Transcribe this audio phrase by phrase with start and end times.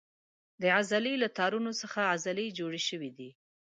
[0.61, 3.29] د عضلې له تارونو څخه عضلې جوړې شوې دي.